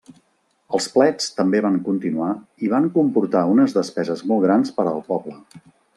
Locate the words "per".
4.79-4.87